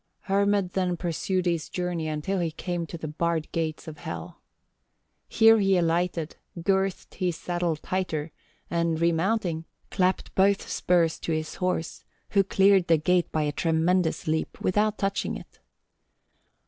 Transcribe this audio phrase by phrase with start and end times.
[0.21, 4.41] "Hermod then pursued his journey until he came to the barred gates of Hel.
[5.27, 8.31] Here he alighted, girthed his saddle tighter,
[8.67, 14.25] and remounting, clapped both spurs to his horse, who cleared the gate by a tremendous
[14.25, 15.59] leap without touching it.